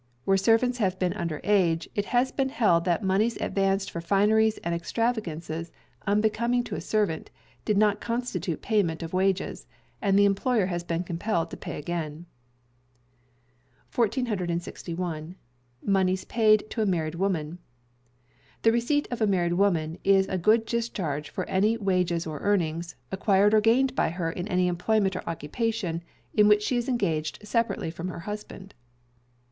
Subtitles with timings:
[0.25, 4.57] Where servants have been under age, it has been held that moneys advanced for fineries
[4.63, 5.71] and extravagances
[6.07, 7.29] unbecoming to a servant
[7.65, 9.67] did not constitute payment of wages,
[10.01, 12.25] and the employer has been compelled to pay again.
[13.93, 15.35] 1461.
[15.85, 17.59] Moneys paid to a Married Woman.
[18.63, 22.95] The receipt of a married woman is a good discharge for any wages or earnings,
[23.11, 26.01] acquired or gained by her in any employment or occupation
[26.33, 28.73] in which she is engaged separately from her husband.